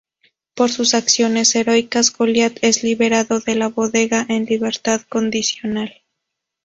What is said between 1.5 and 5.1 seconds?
heroicas, Goliat es liberado de la Bodega en libertad